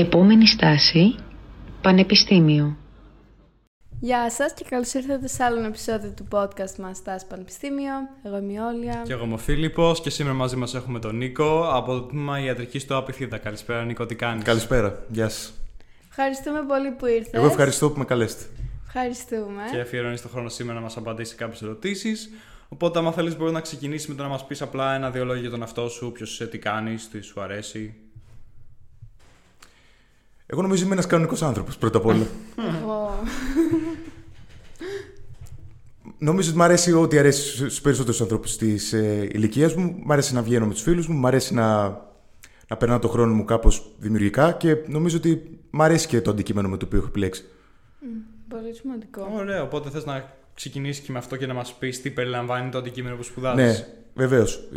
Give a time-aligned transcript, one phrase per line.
[0.00, 1.14] Επόμενη στάση,
[1.80, 2.76] Πανεπιστήμιο.
[4.00, 7.92] Γεια σας και καλώς ήρθατε σε άλλο επεισόδιο του podcast μας Στάση Πανεπιστήμιο.
[8.22, 9.02] Εγώ είμαι η Όλια.
[9.04, 12.40] Και εγώ είμαι ο Φίλιππος και σήμερα μαζί μας έχουμε τον Νίκο από το τμήμα
[12.40, 13.38] Ιατρικής στο Απιθίδα.
[13.38, 15.52] Καλησπέρα Νίκο, τι κάνεις; Καλησπέρα, γεια σας.
[16.08, 17.32] Ευχαριστούμε πολύ που ήρθες.
[17.32, 18.44] Εγώ ευχαριστώ που με καλέσετε.
[18.86, 19.62] Ευχαριστούμε.
[19.70, 22.30] Και αφιερώνεις τον χρόνο σήμερα να μας απαντήσει κάποιες ερωτήσεις.
[22.68, 25.50] Οπότε, άμα θέλεις, μπορείς να ξεκινήσεις με το να μας πεις απλά ένα-δύο λόγια για
[25.50, 27.94] τον αυτό σου, ποιος είσαι, τι κάνεις, τι σου αρέσει.
[30.50, 32.26] Εγώ νομίζω είμαι ένας κανονικός άνθρωπος πρώτα απ' όλα.
[36.18, 40.00] νομίζω ότι μου αρέσει ό,τι αρέσει στου περισσότερους ανθρώπους της ε, ηλικίας μου.
[40.04, 41.88] Μ' αρέσει να βγαίνω με τους φίλους μου, μ' αρέσει να,
[42.68, 46.68] να περνάω το χρόνο μου κάπως δημιουργικά και νομίζω ότι μ' αρέσει και το αντικείμενο
[46.68, 47.44] με το οποίο έχω επιλέξει.
[48.48, 49.32] πολύ σημαντικό.
[49.36, 52.78] Ωραία, οπότε θες να ξεκινήσεις και με αυτό και να μας πεις τι περιλαμβάνει το
[52.78, 53.78] αντικείμενο που σπουδάζεις.
[53.78, 54.68] Ναι, βεβαίως.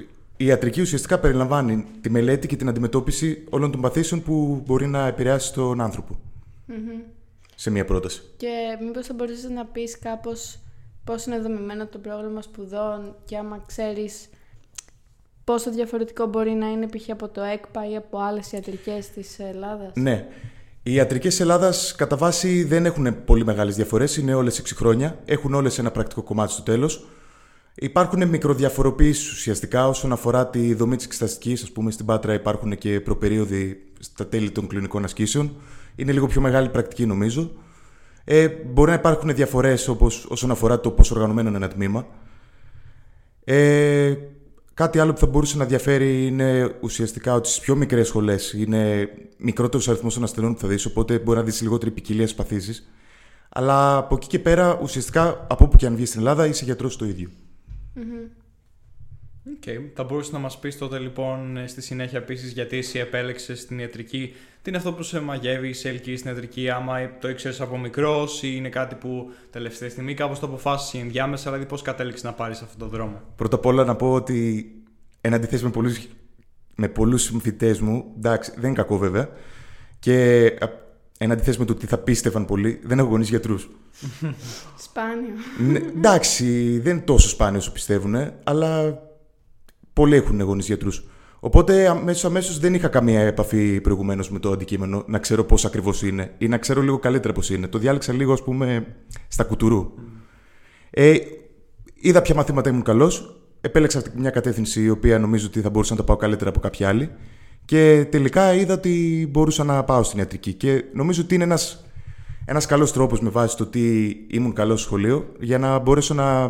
[0.41, 5.08] Η ιατρική ουσιαστικά περιλαμβάνει τη μελέτη και την αντιμετώπιση όλων των παθήσεων που μπορεί να
[5.08, 6.20] επηρεάσει τον άνθρωπο.
[7.56, 8.22] Σε μία πρόταση.
[8.38, 8.48] Και
[8.86, 10.59] μήπως θα μπορείς να πεις κάπως
[11.03, 14.30] πώς είναι δομημένο το πρόγραμμα σπουδών και άμα ξέρεις
[15.44, 17.09] πόσο διαφορετικό μπορεί να είναι π.χ.
[17.09, 20.28] από το ΕΚΠΑ ή από άλλες ιατρικές της Ελλάδας; Ναι.
[20.83, 24.17] Οι ιατρικές Ελλάδας κατά βάση δεν έχουν πολύ μεγάλες διαφορές.
[24.17, 25.20] Είναι όλες 6 χρόνια.
[25.26, 27.05] Έχουν όλες ένα πρακτικό κομμάτι στο τέλος.
[27.75, 31.64] Υπάρχουν μικροδιαφοροποιήσεις ουσιαστικά όσον αφορά τη δομή της εξεταστικής.
[31.64, 35.55] Α πούμε, στην Πάτρα υπάρχουν και προπερίοδοι στα τέλη των κλινικών ασκήσεων.
[35.95, 37.52] Είναι λίγο πιο μεγάλη πρακτική, νομίζω.
[38.23, 39.95] Ε, μπορεί να υπάρχουν διαφορές
[40.27, 42.08] όσον αφορά το πώς οργανωμένο είναι ένα τμήμα.
[43.44, 44.16] Ε,
[44.73, 49.09] κάτι άλλο που θα μπορούσε να διαφέρει είναι ουσιαστικά ότι στις πιο μικρές σχολές είναι
[49.38, 52.83] μικρότερος αριθμός των ασθενών που θα δεις, οπότε μπορεί να δεις λιγότερη ποικιλία στι παθήσει.
[53.49, 56.97] Αλλά από εκεί και πέρα, ουσιαστικά από όπου και αν βγεις στην Ελλάδα, είσαι γιατρός
[56.97, 57.30] το ίδιο.
[59.59, 59.89] Okay.
[59.94, 64.33] Θα μπορούσε να μας πεις τότε λοιπόν στη συνέχεια επίσης γιατί εσύ επέλεξες την ιατρική;
[64.61, 68.44] Τι είναι αυτό που σε μαγεύει, σε ελκύει στην ιατρική, άμα το ήξερες από μικρός
[68.44, 72.61] ή είναι κάτι που τελευταία στιγμή κάπως το αποφάσισε ενδιάμεσα, δηλαδή πώς κατέληξες να πάρεις
[72.61, 74.71] αυτόν τον δρόμο; Πρώτα απ' όλα να πω ότι
[75.21, 76.08] εν αντιθέσει με πολλούς
[76.76, 79.30] με πολλούς συμφιτέ μου, εντάξει, δεν είναι κακό βέβαια,
[79.99, 80.45] και
[81.23, 83.70] εν αντιθέσει με το ότι θα πίστευαν πολύ, δεν έχω γονείς γιατρούς.
[84.86, 85.33] Σπάνιο.
[85.71, 88.99] ναι, εντάξει, δεν είναι τόσο σπάνιο όσο πιστεύουν, αλλά
[89.93, 91.04] πολλοί έχουν γονείς γιατρούς.
[91.39, 96.02] Οπότε αμέσως αμέσως δεν είχα καμία επαφή προηγουμένως με το αντικείμενο, να ξέρω πώς ακριβώς
[96.02, 97.67] είναι ή να ξέρω λίγο καλύτερα πώς είναι.
[97.67, 98.86] Το διάλεξα λίγο, ας πούμε,
[99.27, 99.93] στα κουτουρού.
[100.89, 101.17] Ε,
[101.93, 105.99] είδα ποια μαθήματα ήμουν καλός, επέλεξα μια κατεύθυνση η οποία νομίζω ότι θα μπορούσα να
[105.99, 107.11] τα πάω καλύτερα από κάποια άλλη.
[107.66, 110.54] Και τελικά είδα ότι μπορούσα να πάω στην ιατρική.
[110.54, 111.86] Και νομίζω ότι είναι ένας
[112.45, 116.48] ένας καλός τρόπος με βάση το ότι ήμουν καλός στο σχολείο για να μπορέσω να,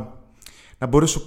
[0.77, 1.23] να, μπορέσω,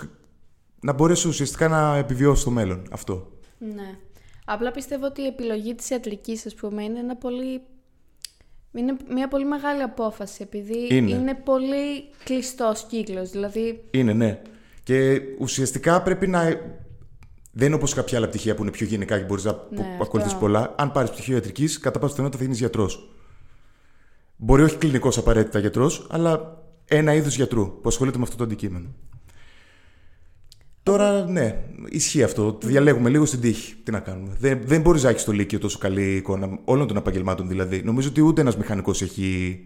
[0.80, 3.32] να μπορέσω ουσιαστικά να επιβιώσω στο μέλλον αυτό.
[3.58, 3.98] Ναι.
[4.44, 7.60] Απλά πιστεύω ότι η επιλογή της ιατρικής, ας πούμε, είναι ένα πολύ...
[8.72, 13.84] Είναι μια πολύ μεγάλη απόφαση, επειδή είναι, είναι πολύ κλειστός κύκλος, δηλαδή...
[13.90, 14.40] Είναι, ναι.
[14.82, 16.60] Και ουσιαστικά πρέπει να.
[17.56, 20.36] Δεν είναι όπως κάποια άλλα πτυχία που είναι πιο γενικά και μπορείς να ναι, ακολουθήσει
[20.38, 20.74] πολλά.
[20.78, 23.08] Αν πάρεις πτυχίο ιατρικής, κατά πάσα πιθανότητα θα γίνεις γιατρός.
[24.36, 28.88] Μπορεί όχι κλινικός απαραίτητα γιατρός, αλλά ένα είδος γιατρού που ασχολείται με αυτό το αντικείμενο.
[30.82, 32.58] Τώρα, ναι, ισχύει αυτό.
[32.62, 33.74] Διαλέγουμε λίγο στην τύχη.
[33.84, 34.36] Τι να κάνουμε.
[34.38, 37.82] Δεν, δεν μπορείς να έχεις στο Λύκειο τόσο καλή εικόνα όλων των επαγγελμάτων δηλαδή.
[37.82, 39.58] Νομίζω ότι ούτε ένας μηχανικός έχει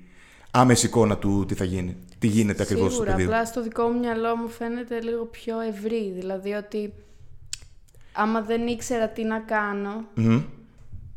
[0.50, 1.96] άμεση εικόνα του τι θα γίνει.
[2.18, 3.24] Τι γίνεται ακριβώς στο πεδίο.
[3.24, 6.12] Απλά στο δικό μου μυαλό μου φαίνεται λίγο πιο ευρύ.
[6.18, 6.92] Δηλαδή ότι
[8.18, 10.04] άμα δεν ήξερα τι να κάνω,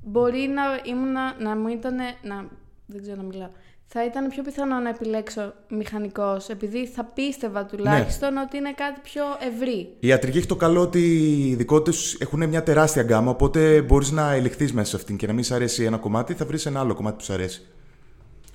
[0.03, 1.95] μπορεί να, ήμουν, να μου ήταν.
[2.22, 2.45] Να,
[2.85, 3.50] δεν ξέρω να μιλάω.
[3.94, 8.41] Θα ήταν πιο πιθανό να επιλέξω μηχανικός, επειδή θα πίστευα τουλάχιστον ναι.
[8.41, 9.23] ότι είναι κάτι πιο
[9.53, 9.95] ευρύ.
[10.00, 14.34] Η ιατρική έχει το καλό ότι οι ειδικότητες έχουν μια τεράστια γκάμα, οπότε μπορείς να
[14.34, 16.94] ελιχθείς μέσα σε αυτήν και να μην σου αρέσει ένα κομμάτι, θα βρεις ένα άλλο
[16.94, 17.61] κομμάτι που σου αρέσει.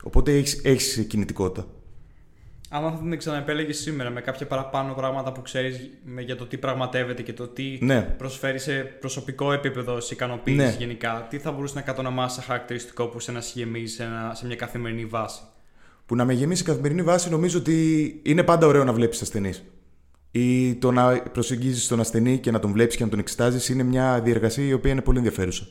[0.03, 1.67] Οπότε έχεις έχεις κινητικότητα.
[2.69, 7.23] Αν θα την ξαναεπέλεγες σήμερα με κάποια παραπάνω πράγματα που ξέρεις για το τι πραγματεύεται
[7.23, 8.03] και το τι ναι.
[8.03, 10.75] προσφέρει σε προσωπικό επίπεδο σε ικανοποίηση ναι.
[10.79, 13.95] γενικά, τι θα μπορούσε να κατονομάσει σαν χαρακτηριστικό που σε να σε γεμίζει
[14.33, 15.41] σε, μια καθημερινή βάση;
[16.07, 19.65] Που να με γεμίσει σε καθημερινή βάση νομίζω ότι είναι πάντα ωραίο να βλέπεις ασθενείς.
[20.31, 23.83] Ή το να προσεγγίζεις τον ασθενή και να τον βλέπεις και να τον εξετάζεις είναι
[23.83, 25.67] μια διεργασία η οποία είναι πολύ ενδιαφέρουσα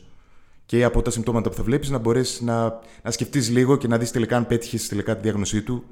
[0.66, 3.98] και από τα συμπτώματα που θα βλέπεις να μπορέσεις να, να σκεφτείς λίγο και να
[3.98, 5.84] δεις τελικά αν πέτυχες τελικά τη διάγνωσή του.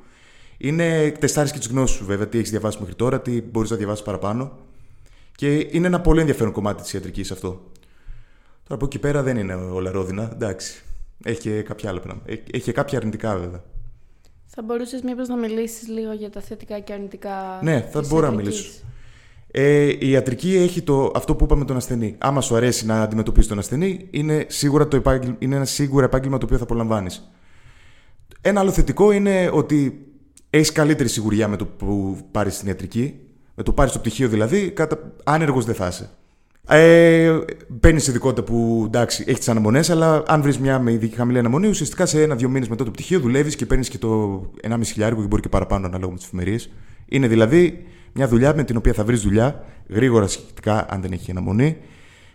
[0.58, 3.76] Είναι τεστάρι και τις γνώσεις σου, βέβαια, τι έχεις διαβάσει μέχρι τώρα, τι μπορείς να
[3.76, 4.58] διαβάσεις παραπάνω.
[5.36, 7.48] Και είναι ένα πολύ ενδιαφέρον κομμάτι της ιατρικής αυτό.
[7.48, 10.82] Τώρα από εκεί πέρα δεν είναι όλα ρόδινα, εντάξει.
[11.24, 12.30] Έχει και κάποια άλλα πράγματα.
[12.30, 13.62] Έχει και κάποια αρνητικά, βέβαια.
[14.46, 17.60] Θα μπορούσες μήπως να μιλήσεις λίγο για τα θετικά και αρνητικά.
[17.62, 18.82] Ναι, θα μπορώ να μιλήσω.
[19.50, 22.14] Ε, η ιατρική έχει το, αυτό που είπαμε τον ασθενή.
[22.18, 26.38] Άμα σου αρέσει να αντιμετωπίσει τον ασθενή, είναι, σίγουρα το επάγγελμα, είναι ένα σίγουρα επάγγελμα
[26.38, 27.14] το οποίο θα απολαμβάνει.
[28.40, 30.06] Ένα άλλο θετικό είναι ότι
[30.56, 33.14] έχεις καλύτερη σιγουριά με το που πάρεις την ιατρική.
[33.54, 35.12] Με το πάρεις το πτυχίο δηλαδή, κατα...
[35.24, 36.10] άνεργος δεν θα είσαι.
[36.68, 37.38] Ε,
[37.80, 41.68] Παίρνεις ειδικότητα που εντάξει, έχεις τις αναμονές, αλλά αν βρεις μια με ειδική χαμηλή αναμονή,
[41.68, 45.26] ουσιαστικά σε ένα-δύο μήνες μετά το πτυχίο δουλεύεις και παίρνεις και το 1,5 χιλιάρικο και
[45.26, 46.70] μπορεί και παραπάνω ανάλογα με τις εφημερίες.
[47.08, 51.30] Είναι δηλαδή μια δουλειά με την οποία θα βρεις δουλειά γρήγορα σχετικά, αν δεν έχει
[51.30, 51.76] αναμονή,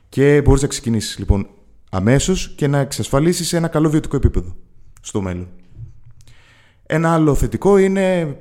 [0.09, 1.47] και μπορείς να ξεκινήσεις λοιπόν
[1.89, 4.55] αμέσως και να εξασφαλίσεις ένα καλό βιωτικό επίπεδο
[5.01, 5.47] στο μέλλον.
[6.91, 8.37] Ένα άλλο θετικό είναι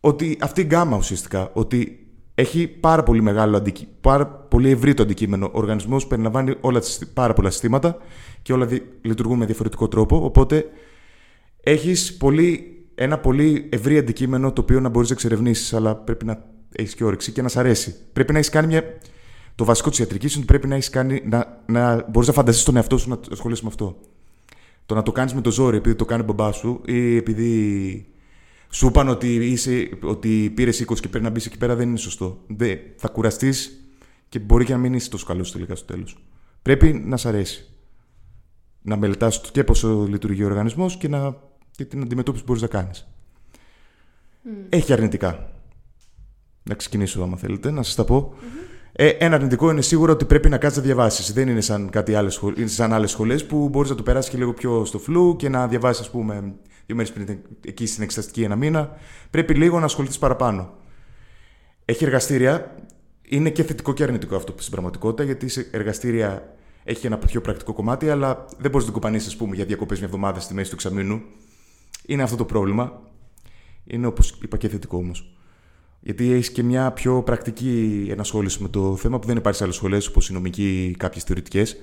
[0.00, 5.02] ότι αυτή η γκάμα ουσιαστικά, ότι έχει πάρα πολύ μεγάλο αντικείμενο, πάρα πολύ ευρύ το
[5.02, 5.46] αντικείμενο.
[5.46, 7.96] Ο οργανισμός περιλαμβάνει όλα τις, πάρα πολλά συστήματα
[8.42, 8.68] και όλα
[9.02, 10.24] λειτουργούν με διαφορετικό τρόπο.
[10.24, 10.64] Οπότε
[11.62, 12.16] έχεις
[12.94, 17.04] ένα πολύ ευρύ αντικείμενο το οποίο να μπορείς να εξερευνήσεις, αλλά πρέπει να έχεις και
[17.04, 17.94] όρεξη και να σ' αρέσει.
[18.12, 18.82] Πρέπει να έχεις κάνει μια.
[19.54, 21.22] Το βασικό της ιατρικής είναι ότι πρέπει να έχεις κάνει.
[21.24, 23.96] να, να μπορείς να φανταστείς τον εαυτό σου να ασχολείσαι με αυτό.
[24.86, 28.06] Το να το κάνεις με το ζόρι επειδή το κάνει ο μπαμπάς σου ή επειδή
[28.70, 31.98] σου είπαν ότι, είσαι, ότι πήρες 20 και πρέπει να μπεις εκεί πέρα δεν είναι
[31.98, 32.44] σωστό.
[32.46, 33.86] Δε, θα κουραστείς
[34.28, 36.16] και μπορεί και να μην είσαι τόσο καλός τελικά στο τέλος.
[36.62, 37.70] Πρέπει να σ' αρέσει.
[38.82, 41.36] Να μελετάς και πώ λειτουργεί ο οργανισμός και, να,
[41.70, 43.06] και την αντιμετώπιση που μπορείς να κάνεις.
[44.68, 45.50] Έχει αρνητικά.
[46.62, 48.34] Να ξεκινήσω, άμα θέλετε, να σας τα πω.
[48.98, 51.32] Ε, ένα αρνητικό είναι σίγουρο ότι πρέπει να κάτσεις να διαβάσεις.
[51.32, 54.36] Δεν είναι σαν, κάτι άλλες, είναι σαν άλλες σχολές που μπορείς να το περάσεις και
[54.36, 56.54] λίγο πιο στο φλου και να διαβάσεις, ας πούμε,
[56.86, 58.96] δύο μέρες πριν εκεί στην εξεταστική ένα μήνα.
[59.30, 60.74] Πρέπει λίγο να ασχοληθείς παραπάνω.
[61.84, 62.74] Έχει εργαστήρια.
[63.22, 67.72] Είναι και θετικό και αρνητικό αυτό στην πραγματικότητα, γιατί σε εργαστήρια έχει ένα πιο πρακτικό
[67.72, 70.68] κομμάτι, αλλά δεν μπορείς να την κοπανίσεις, ας πούμε, για διακοπές μια εβδομάδα στη μέση
[70.68, 71.22] του εξαμήνου.
[72.06, 73.00] Είναι αυτό το πρόβλημα.
[73.84, 75.35] Είναι όπως είπα και θετικό όμως.
[76.06, 79.76] Γιατί έχεις και μια πιο πρακτική ενασχόληση με το θέμα που δεν υπάρχει σε άλλες
[79.76, 81.76] σχολές, όπως η νομική ή κάποιες θεωρητικές.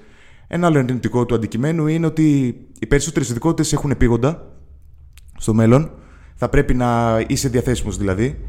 [0.48, 4.52] Ένα άλλο αρνητικό του αντικειμένου είναι ότι οι περισσότερες ειδικότητες έχουν επίγοντα
[5.38, 5.92] στο μέλλον.
[6.36, 8.40] Θα πρέπει να είσαι διαθέσιμος δηλαδή.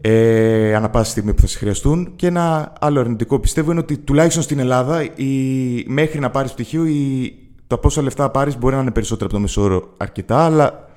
[0.00, 2.12] Ε, ανά πάση στιγμή που θα σε χρειαστούν.
[2.16, 6.86] Και ένα άλλο αρνητικό πιστεύω είναι ότι τουλάχιστον στην Ελλάδα η, μέχρι να πάρεις πτυχίο
[6.86, 7.34] η,
[7.66, 10.90] το πόσα λεφτά πάρεις μπορεί να είναι περισσότερο από το μεσόωρο αρκετά, αλλά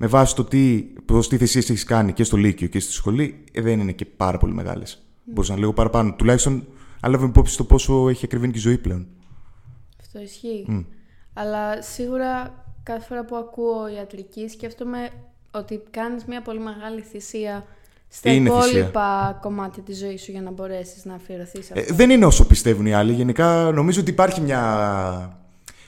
[0.00, 0.82] με βάση το τι,
[1.28, 4.38] τι θυσίε έχεις κάνει και στο Λύκειο και στη σχολή, ε, δεν είναι και πάρα
[4.38, 4.98] πολύ μεγάλες.
[4.98, 5.22] Mm.
[5.24, 6.14] Μπορείς να είναι λίγο παραπάνω.
[6.14, 6.66] Τουλάχιστον,
[7.00, 9.06] αν λάβουμε υπόψη το πόσο έχει ακριβήνει και η ζωή πλέον.
[10.00, 10.66] Αυτό ισχύει.
[10.70, 10.84] Mm.
[11.32, 15.10] Αλλά σίγουρα κάθε φορά που ακούω ιατρική σκέφτομαι
[15.50, 17.66] ότι κάνεις μια πολύ μεγάλη θυσία
[18.08, 19.38] στα είναι υπόλοιπα θυσία.
[19.40, 22.94] κομμάτια της ζωής σου για να μπορέσεις να αφιερωθείς ε, δεν είναι όσο πιστεύουν οι
[22.94, 23.12] άλλοι.
[23.12, 25.38] Γενικά νομίζω ότι υπάρχει μια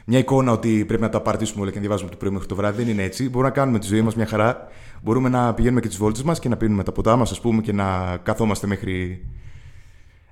[0.06, 2.55] μια εικόνα ότι πρέπει να τα απαρτήσουμε όλα και να διαβάζουμε το πρωί μέχρι το
[2.55, 2.82] βράδυ.
[2.82, 3.29] Δεν είναι έτσι.
[3.29, 4.69] Μπορούμε να κάνουμε τη ζωή μας μια χαρά.
[5.02, 7.62] Μπορούμε να πηγαίνουμε και τις βόλτες μας και να πίνουμε τα ποτά μας, ας πούμε,
[7.62, 9.26] και να καθόμαστε μέχρι.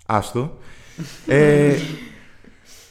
[0.07, 0.59] Άστο.
[1.27, 1.75] ε,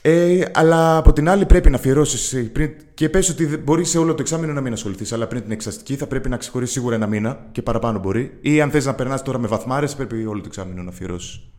[0.02, 2.50] ε, αλλά από την άλλη πρέπει να αφιερώσεις.
[2.94, 5.96] Και πες ότι μπορεί σε όλο το εξάμεινο να μην ασχοληθείς, αλλά πριν την εξαστική
[5.96, 8.38] θα πρέπει να ξεχωρίσει σίγουρα ένα μήνα και παραπάνω μπορεί.
[8.42, 11.50] Ή αν θες να περνάς τώρα με βαθμάρες, πρέπει όλο το εξάμεινο να αφιερώσεις.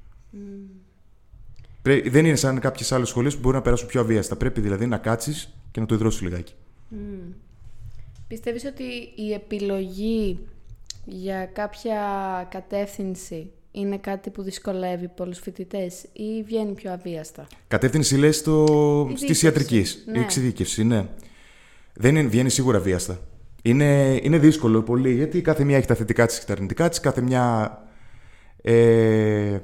[1.82, 4.36] Δεν είναι σαν κάποιες άλλες σχολές που μπορεί να περάσουν πιο αβίαστα.
[4.36, 6.52] Πρέπει δηλαδή να κάτσεις και να το ιδρώσει λιγάκι.
[6.92, 7.32] Mm.
[8.28, 8.82] Πιστεύεις ότι
[9.14, 10.38] η επιλογή
[11.04, 12.00] για κάποια
[12.50, 19.04] κατεύθυνση είναι κάτι που δυσκολεύει πολλούς φοιτητές ή βγαίνει πιο αβίαστα; Κατεύθυνση λες το...
[19.04, 20.04] τη ιατρικής.
[20.06, 20.18] Ναι.
[20.18, 21.06] Η εξειδίκευση, ναι.
[21.94, 23.20] Δεν είναι, βγαίνει σίγουρα αβίαστα.
[23.62, 27.00] Είναι, είναι δύσκολο πολύ γιατί κάθε μια έχει τα θετικά της και τα αρνητικά της.
[27.00, 27.78] Κάθε μια
[28.62, 29.58] ε,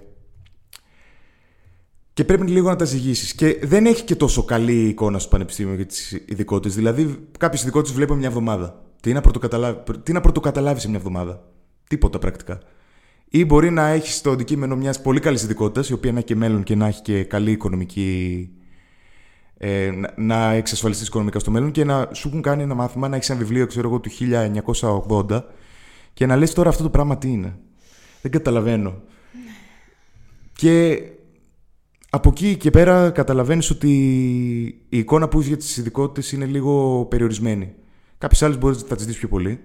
[2.14, 3.35] και πρέπει λίγο να τα ζυγίσεις.
[3.35, 6.75] Και δεν έχει και τόσο καλή εικόνα στο πανεπιστήμιο για τις ειδικότητες.
[6.75, 8.83] Δηλαδή, κάποιες ειδικότητες βλέπω μια εβδομάδα.
[9.00, 9.23] Τι να,
[10.02, 11.44] τι να πρωτοκαταλάβεις σε μια εβδομάδα;
[11.88, 12.59] Τίποτα πρακτικά.
[13.28, 16.37] Ή μπορεί να έχεις το αντικείμενο μιας πολύ καλής ειδικότητας, η οποία να έχει και
[16.37, 18.50] μέλλον και να έχει και καλή οικονομική.
[19.59, 23.30] Ε, να εξασφαλιστείς οικονομικά στο μέλλον και να σου έχουν κάνει ένα μάθημα, να έχεις
[23.30, 24.11] ένα βιβλίο, ξέρω εγώ, του
[25.30, 25.42] 1980
[26.12, 27.59] και να λες τώρα αυτό το πράγμα τι είναι.
[28.23, 29.02] Δεν καταλαβαίνω.
[30.52, 31.02] Και
[32.14, 33.90] από εκεί και πέρα καταλαβαίνεις ότι
[34.88, 37.75] η εικόνα που έχεις για τις ειδικότητες είναι λίγο περιορισμένη.
[38.18, 39.61] Κάποιες άλλες μπορείς να τις δεις πιο πολύ.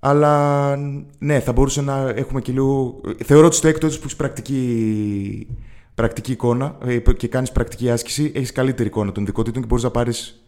[0.00, 0.76] Αλλά
[1.18, 3.00] ναι, θα μπορούσε να έχουμε και λίγο...
[3.24, 5.46] Θεωρώ ότι στο έκτο που έχεις πρακτική,
[5.94, 9.90] πρακτική εικόνα ε, και κάνεις πρακτική άσκηση, έχεις καλύτερη εικόνα των ειδικότητων και μπορείς να
[9.90, 10.44] πάρεις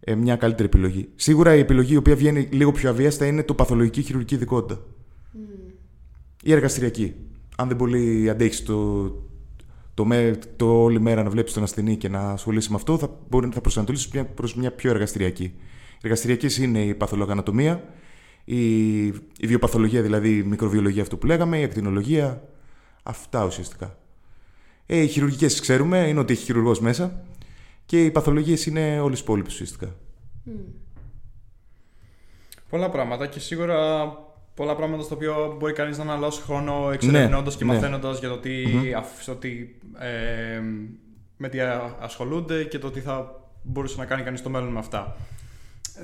[0.00, 1.08] ε, μια καλύτερη επιλογή.
[1.14, 4.80] Σίγουρα η επιλογή η οποία βγαίνει λίγο πιο αβίαστα είναι το παθολογική χειρουργική ειδικότητα.
[4.80, 5.72] Mm.
[6.42, 7.14] Η εργαστηριακή.
[7.56, 8.74] Αν δεν πολύ αντέχεις το,
[9.96, 13.10] το, με, το όλη μέρα να βλέπεις τον ασθενή και να ασχολείσαι με αυτό, θα,
[13.28, 15.54] μπορεί, θα προσανατολίσεις προς μια πιο εργαστηριακή.
[16.02, 17.84] Εργαστηριακής είναι η παθολογανατομία,
[18.44, 22.48] η, η βιοπαθολογία, δηλαδή η μικροβιολογία αυτό που λέγαμε, η ακτινολογία.
[23.02, 23.98] Αυτά ουσιαστικά.
[24.86, 27.22] Ε, οι χειρουργικές ξέρουμε, είναι ότι έχει χειρουργός μέσα.
[27.86, 29.96] Και οι παθολογίες είναι όλες οι υπόλοιπες ουσιαστικά.
[30.46, 30.50] Mm.
[32.68, 34.12] Πολλά πράγματα και σίγουρα
[34.56, 37.72] πολλά πράγματα στο οποίο μπορεί κανείς να αναλώσει χρόνο εξερευνώντας ναι, και ναι.
[37.72, 39.66] μαθαίνοντας για το τι, mm-hmm.
[39.98, 40.60] ε,
[41.36, 41.58] με τι
[42.00, 45.16] ασχολούνται και το τι θα μπορούσε να κάνει κανείς στο μέλλον με αυτά.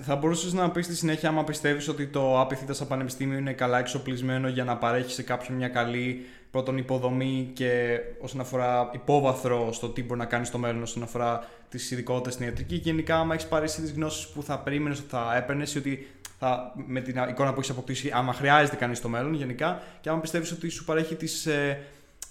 [0.02, 3.78] Θα μπορούσες να πεις στη συνέχεια, άμα πιστεύεις ότι το άπηθητα σαν πανεπιστήμιο είναι καλά
[3.78, 9.88] εξοπλισμένο για να παρέχει σε κάποιον μια καλή πρώτον υποδομή και όσον αφορά υπόβαθρο στο
[9.88, 12.78] τι μπορεί να κάνει στο μέλλον, όσον αφορά τις ειδικότητες στην ιατρική.
[12.78, 16.06] Και γενικά, άμα έχεις πάρει τις γνώσεις που θα περίμενες ότι θα έπαιρνες, ότι
[16.44, 20.20] θα, με την εικόνα που έχεις αποκτήσει, άμα χρειάζεται κανείς στο μέλλον γενικά, και άμα
[20.20, 21.78] πιστεύεις ότι σου παρέχει τις ε,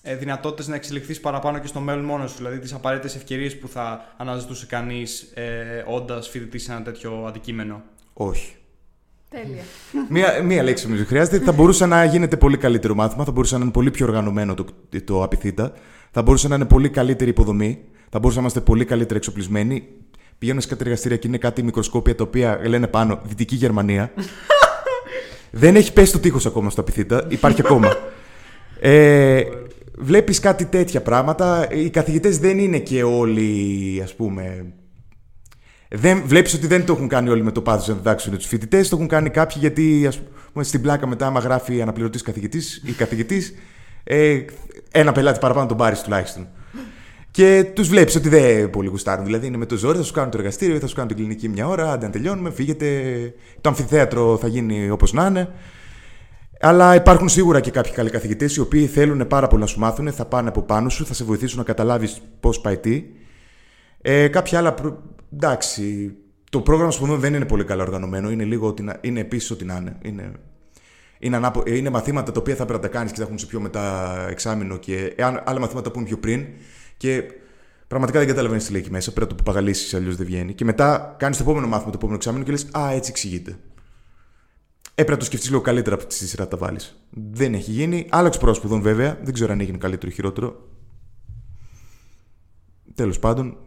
[0.01, 3.67] ε, δυνατότητες να εξελιχθείς παραπάνω και στο μέλλον μόνος σου, δηλαδή τις απαραίτητες ευκαιρίες που
[3.67, 7.81] θα αναζητούσε κανείς ε, όντας φοιτητής σε ένα τέτοιο αντικείμενο;
[8.13, 8.55] Όχι.
[9.29, 9.63] Τέλεια.
[10.09, 11.39] μία, μία λέξη νομίζω χρειάζεται.
[11.39, 14.65] Θα μπορούσε να γίνεται πολύ καλύτερο μάθημα, θα μπορούσε να είναι πολύ πιο οργανωμένο το,
[15.05, 15.73] το απειθήτα,
[16.11, 19.87] θα μπορούσε να είναι πολύ καλύτερη υποδομή, θα μπορούσαμε να είμαστε πολύ καλύτερα εξοπλισμένοι.
[20.41, 24.13] Πηγαίνω σε κάτι εργαστήρια και είναι κάτι μικροσκόπια τα οποία λένε πάνω Δυτική Γερμανία.
[25.51, 27.97] Δεν έχει πέσει το τείχος ακόμα στο απειθήτα, υπάρχει ακόμα.
[28.83, 29.43] Ε,
[29.97, 31.67] βλέπεις κάτι τέτοια πράγματα.
[31.71, 34.73] Οι καθηγητές δεν είναι και όλοι, ας πούμε...
[35.89, 38.89] Δεν, βλέπεις ότι δεν το έχουν κάνει όλοι με το πάθος να διδάξουν τους φοιτητές.
[38.89, 40.19] Το έχουν κάνει κάποιοι γιατί, ας
[40.51, 43.53] πούμε, στην πλάκα μετά, άμα γράφει αναπληρωτής καθηγητής ή καθηγητής,
[44.03, 44.39] ε,
[44.91, 46.47] ένα πελάτη παραπάνω τον πάρεις τουλάχιστον.
[47.31, 49.25] Και τους βλέπεις ότι δεν πολύ γουστάρουν.
[49.25, 51.49] Δηλαδή είναι με το ζόρι, θα σου κάνουν το εργαστήριο, θα σου κάνουν την κλινική
[51.49, 52.87] μια ώρα, αν τελειώνουμε, φύγετε.
[53.61, 55.49] Το αμφιθέατρο θα γίνει όπως να είναι.
[56.59, 60.11] Αλλά υπάρχουν σίγουρα και κάποιοι καλοί καθηγητές οι οποίοι θέλουν πάρα πολύ να σου μάθουν,
[60.11, 63.03] θα πάνε από πάνω σου, θα σε βοηθήσουν να καταλάβεις πώς πάει τι.
[64.01, 64.75] Ε, κάποια άλλα.
[65.33, 66.15] Εντάξει.
[66.49, 68.31] Το πρόγραμμα σπουδών δεν είναι πολύ καλά οργανωμένο.
[68.31, 69.97] Είναι, λίγο, είναι επίσης ό,τι να είναι.
[70.01, 70.31] Είναι,
[71.19, 71.63] είναι, ανάπο...
[71.65, 74.15] είναι μαθήματα τα οποία θα πρέπει να τα κάνεις και θα έχουν σε πιο μετά
[74.29, 76.45] εξάμεινο και άλλα μαθήματα που είναι πιο πριν.
[77.01, 77.23] Και
[77.87, 79.11] πραγματικά δεν καταλαβαίνεις τι λέει εκεί μέσα.
[79.13, 80.53] Πρέπει να το παγαλίσει, αλλιώς δεν βγαίνει.
[80.53, 83.57] Και μετά κάνεις το επόμενο μάθημα, το επόμενο εξάμεινο και λες Α, έτσι εξηγείται.
[84.89, 87.05] Έπρεπε να το σκεφτείς λίγο καλύτερα από τη σειρά τα βάλεις.
[87.09, 88.07] Δεν έχει γίνει.
[88.09, 89.19] Άλλαξε πρόσωπο βέβαια.
[89.23, 90.69] Δεν ξέρω αν έγινε καλύτερο ή χειρότερο.
[92.95, 93.57] Τέλος πάντων.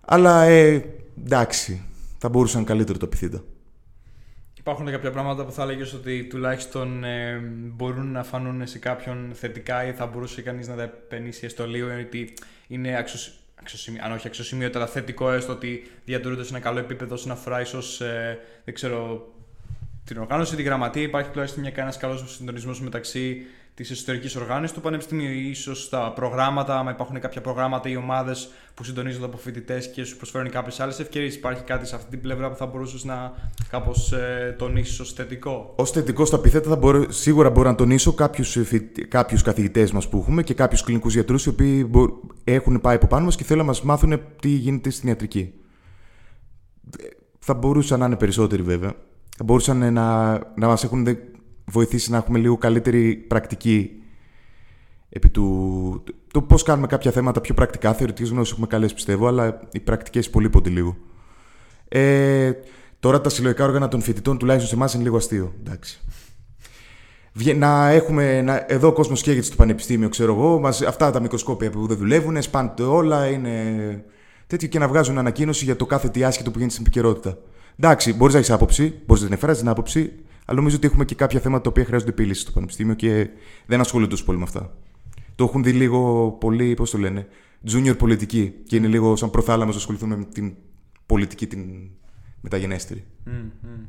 [0.00, 0.84] Αλλά ε,
[1.24, 1.82] εντάξει.
[2.18, 3.44] Θα μπορούσαν καλύτερο το επιθύτα.
[4.68, 9.86] Υπάρχουν κάποια πράγματα που θα έλεγες ότι τουλάχιστον ε, μπορούν να φανούν σε κάποιον θετικά
[9.86, 12.32] ή θα μπορούσε κανείς να τα επενήσει έστω λίγο, ότι
[12.66, 12.96] είναι
[13.54, 17.60] αξιοσημείωτο, αν όχι αξιοσημείωτο, αλλά θετικό έστω ότι διατηρούνται σε ένα καλό επίπεδο όσον αφορά
[17.60, 19.28] ίσω, ε, δεν ξέρω,
[20.04, 21.02] την οργάνωση, τη γραμματεία.
[21.02, 23.46] Υπάρχει τουλάχιστον μια κανένας καλός συντονισμός μεταξύ
[23.78, 28.84] της εσωτερικής οργάνωσης του Πανεπιστημίου, ίσως τα προγράμματα, αν υπάρχουν κάποια προγράμματα ή ομάδες που
[28.84, 31.34] συντονίζονται από φοιτητές και σου προσφέρουν κάποιες άλλες ευκαιρίες.
[31.34, 33.32] Υπάρχει κάτι σε αυτή την πλευρά που θα μπορούσες να
[33.70, 38.12] κάπως ε, τονίσεις ως θετικό; Ω θετικό, στα επιθέτα, θα μπορώ, σίγουρα μπορώ να τονίσω
[38.12, 38.56] κάποιους
[39.08, 41.90] κάποιους καθηγητές μας που έχουμε και κάποιους κλινικούς γιατρούς οι οποίοι
[42.44, 45.52] έχουν πάει από πάνω μας και θέλουν να μας μάθουν τι γίνεται στην ιατρική.
[47.38, 48.94] Θα μπορούσαν να είναι περισσότεροι βέβαια
[49.38, 51.06] θα μπορούσαν να, να μας έχουν
[51.70, 53.90] βοηθήσει να έχουμε λίγο καλύτερη πρακτική
[55.08, 56.04] επί του...
[56.32, 60.26] Το πώς κάνουμε κάποια θέματα πιο πρακτικά, θεωρητικές γνώσεις έχουμε καλές πιστεύω, αλλά οι πρακτικές
[60.26, 60.96] υπολείπονται λίγο.
[61.88, 62.52] Ε,
[63.00, 65.54] τώρα τα συλλογικά όργανα των φοιτητών, τουλάχιστον σε εμάς, είναι λίγο αστείο.
[65.60, 66.00] Εντάξει.
[67.56, 70.58] Να έχουμε, να, εδώ ο κόσμος καίγεται στο πανεπιστήμιο, ξέρω εγώ.
[70.58, 74.04] Μας, αυτά τα μικροσκόπια που δεν δουλεύουν, σπάντε όλα, είναι
[74.46, 77.38] τέτοιο και να βγάζουν ανακοίνωση για το κάθε τι άσχετο που γίνεται στην επικαιρότητα.
[77.78, 80.12] Εντάξει, μπορείς να έχεις άποψη, μπορείς να την εκφράσει την άποψη,
[80.48, 83.28] αλλά νομίζω ότι έχουμε και κάποια θέματα τα οποία χρειάζονται επίλυση στο Πανεπιστήμιο και
[83.66, 84.76] δεν ασχολούνται τόσο πολύ με αυτά.
[85.34, 87.26] Το έχουν δει λίγο πολύ, πώς το λένε,
[87.70, 90.54] junior πολιτική και είναι λίγο σαν προθάλαμος να ασχοληθούν με την
[91.06, 91.90] πολιτική την
[92.40, 93.04] μεταγενέστερη.
[93.26, 93.86] Mm-hmm.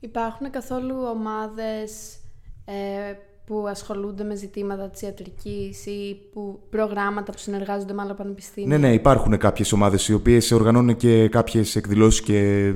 [0.00, 2.18] Υπάρχουν καθόλου ομάδες
[2.64, 3.12] ε,
[3.44, 8.88] που ασχολούνται με ζητήματα της ιατρικής ή που προγράμματα που συνεργάζονται με άλλα πανεπιστήμια; Ναι,
[8.88, 12.72] ναι, υπάρχουν κάποιες ομάδες οι οποίες οργανώνουν και κάποιες εκδηλώσεις και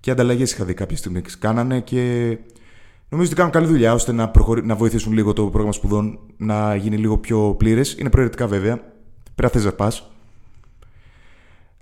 [0.00, 2.00] και ανταλλαγές είχα δει κάποια στιγμή κάνανε και
[3.08, 4.66] νομίζω ότι κάνουν καλή δουλειά ώστε να, προχωρη...
[4.66, 7.96] να βοηθήσουν λίγο το πρόγραμμα σπουδών να γίνει λίγο πιο πλήρες.
[7.98, 8.76] Είναι προαιρετικά βέβαια.
[9.34, 10.10] Πρέπει να θε να πας.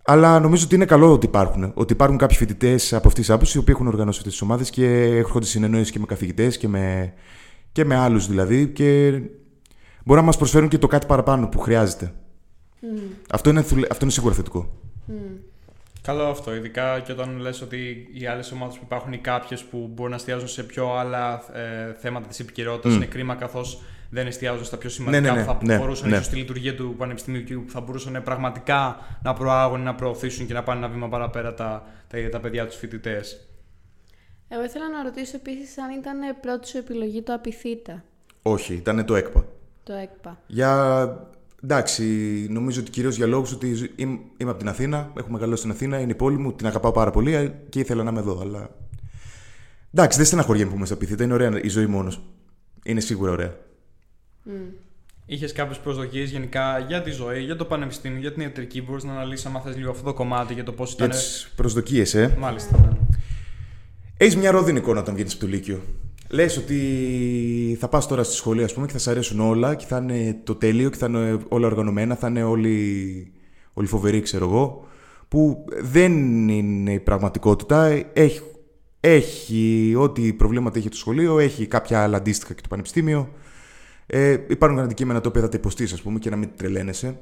[0.09, 1.73] Αλλά νομίζω ότι είναι καλό ότι υπάρχουν.
[1.75, 4.71] Ότι υπάρχουν κάποιοι φοιτητές από αυτής της άποψης οι οποίοι έχουν οργανώσει αυτές τις ομάδες
[4.71, 7.15] και έρχονται συνεννόηση και με καθηγητές και με,
[7.73, 8.69] και με άλλους δηλαδή.
[8.69, 9.11] Και
[10.05, 12.13] μπορεί να μας προσφέρουν και το κάτι παραπάνω που χρειάζεται.
[12.83, 12.87] Mm.
[13.31, 14.81] Αυτό, είναι, αυτό είναι σίγουρα θετικό.
[15.09, 15.13] Mm.
[16.07, 19.91] Καλό αυτό, ειδικά και όταν λες ότι οι άλλες ομάδες που υπάρχουν ή κάποιες που
[19.95, 24.65] μπορούν να εστιάζουν σε πιο άλλα ε, θέματα της επικαιρότητας είναι κρίμα καθώς δεν εστιάζουν
[24.65, 26.21] στα πιο σημαντικά ναι, ναι, ναι, που θα μπορούσαν ναι.
[26.21, 30.63] στη λειτουργία του Πανεπιστημίου και που θα μπορούσαν πραγματικά να προάγουν, να προωθήσουν και να
[30.63, 33.47] πάνε ένα βήμα παραπέρα τα, τα, τα παιδιά τους φοιτητές.
[34.49, 38.05] Εγώ ήθελα να ρωτήσω επίσης αν ήταν πρώτη σου επιλογή το Απιθύτα.
[38.43, 39.45] Όχι, ήταν το ΕΚΠΑ.
[39.83, 40.39] Το ΕΚΠΑ.
[40.47, 41.36] Για.
[41.63, 42.05] Εντάξει,
[42.51, 46.01] νομίζω ότι κυρίως για λόγους ότι είμαι, είμαι από την Αθήνα, έχω μεγαλώσει στην Αθήνα,
[46.01, 48.41] είναι η πόλη μου, την αγαπάω πάρα πολύ και ήθελα να είμαι εδώ.
[48.41, 48.71] Αλλά.
[49.95, 52.21] Εντάξει, δεν στεναχωριέμαι που είμαι στα πίθητα, είναι ωραία η ζωή μόνος.
[52.85, 53.55] Είναι σίγουρα ωραία.
[54.47, 54.51] Mm.
[55.27, 58.83] Είχες κάποιες προσδοκίες γενικά για τη ζωή, για το πανεπιστήμιο, για την ιατρική.
[58.83, 61.09] Μπορείς να αναλύσεις, αν θε λίγο αυτό το κομμάτι για το πώς ήταν.
[61.09, 62.37] Για τις προσδοκίες, ε.
[62.39, 62.79] Μάλιστα.
[62.79, 62.97] Ναι.
[64.17, 65.81] Έχεις μια ρόδινη εικόνα όταν βγαίνεις από το Λύκειο.
[66.37, 69.87] Λες ότι θα πας τώρα στη σχολή, ας πούμε, και θα σε αρέσουν όλα και
[69.87, 73.33] θα είναι το τέλειο και θα είναι όλα οργανωμένα, θα είναι όλοι,
[73.73, 74.87] όλοι φοβεροί, ξέρω εγώ.
[75.29, 76.13] Που δεν
[76.49, 77.87] είναι η πραγματικότητα.
[78.13, 78.41] Έχει,
[79.01, 83.33] έχει ό,τι προβλήματα έχει το σχολείο, έχει κάποια άλλα αντίστοιχα και το πανεπιστήμιο.
[84.07, 87.19] Ε, υπάρχουν αντικείμενα τα οποία θα τα υποστείς, ας πούμε, και να μην τρελαίνεσαι.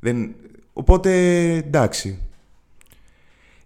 [0.00, 0.34] Δεν...
[0.72, 1.10] Οπότε
[1.56, 2.18] εντάξει.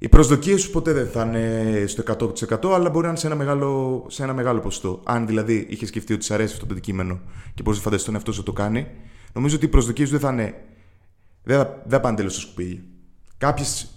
[0.04, 3.34] Οι προσδοκίες σου ποτέ δεν θα είναι στο 100% αλλά μπορεί να είναι σε ένα
[3.36, 5.00] μεγάλο, σε ένα μεγάλο ποσοστό.
[5.04, 7.20] Αν δηλαδή είχες σκεφτεί ότι σε αρέσει αυτό το αντικείμενο
[7.54, 8.86] και μπορείς να φανταστείς τον εαυτό σου το κάνει,
[9.32, 10.54] νομίζω ότι οι προσδοκίες σου δεν θα είναι.
[11.42, 12.88] Δεν θα, δεν θα πάνε τέλος στο σκουπίδι.
[13.38, 13.88] Κάποιες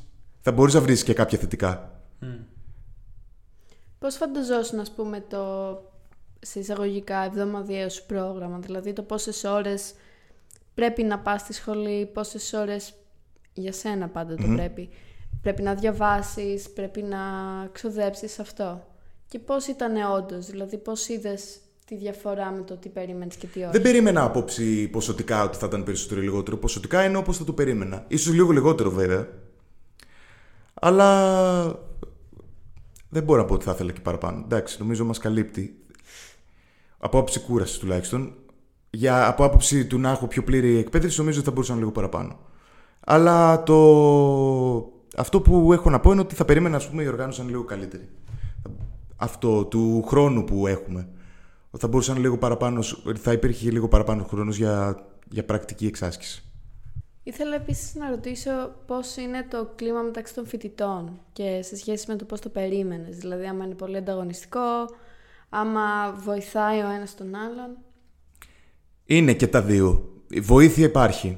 [0.42, 2.02] θα μπορείς να βρεις και κάποια θετικά.
[2.22, 2.26] Mm.
[4.00, 5.38] Πώς φανταζόσουν, ας πούμε, το
[6.40, 9.94] σε εισαγωγικά εβδομαδιαίο σου πρόγραμμα, δηλαδή το πόσες ώρες
[10.74, 12.94] πρέπει να πας στη σχολή, πόσες ώρες
[13.54, 14.90] για σένα πάντα το πρέπει
[15.42, 17.18] πρέπει να διαβάσεις, πρέπει να
[17.72, 18.88] ξοδέψεις αυτό.
[19.28, 23.62] Και πώς ήταν όντως, δηλαδή πώς είδες τη διαφορά με το τι περίμενες και τι
[23.62, 26.58] όχι; Δεν περίμενα απόψη ποσοτικά ότι θα ήταν περισσότερο ή λιγότερο.
[26.58, 28.06] Ποσοτικά είναι όπως θα το περίμενα.
[28.08, 29.28] Ίσως λίγο λιγότερο βέβαια.
[30.74, 31.80] Αλλά
[33.10, 34.42] δεν μπορώ να πω ότι θα ήθελα και παραπάνω.
[34.44, 35.82] Εντάξει, νομίζω μας καλύπτει.
[36.98, 38.34] Από άποψη κούρασης τουλάχιστον.
[38.90, 42.40] Για, από άποψη του να έχω πιο πλήρη εκπαίδευση, νομίζω ότι θα μπορούσα λίγο παραπάνω.
[43.00, 43.76] Αλλά το
[45.18, 47.54] αυτό που έχω να πω είναι ότι θα περίμενα ας πούμε, η οργάνωση να είναι
[47.54, 48.10] λίγο καλύτερη.
[49.16, 51.08] Αυτό του χρόνου που έχουμε.
[51.78, 52.82] Θα μπορούσαν λίγο παραπάνω,
[53.14, 56.44] θα υπήρχε λίγο παραπάνω χρόνος για, για πρακτική εξάσκηση.
[57.24, 58.52] Ήθελα επίσης να ρωτήσω
[58.86, 63.18] πώς είναι το κλίμα μεταξύ των φοιτητών και σε σχέση με το πώς το περίμενες.
[63.18, 64.86] Δηλαδή, άμα είναι πολύ ανταγωνιστικό,
[65.50, 67.78] άμα βοηθάει ο ένας τον άλλον.
[69.06, 70.10] Είναι και τα δύο.
[70.30, 71.38] Η βοήθεια υπάρχει.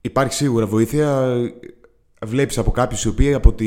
[0.00, 1.36] Υπάρχει σίγουρα βοήθεια
[2.24, 3.66] βλέπεις από κάποιους οι οποίοι από τη,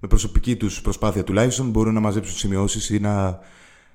[0.00, 3.38] με προσωπική τους προσπάθεια τουλάχιστον μπορούν να μαζέψουν σημειώσεις ή να,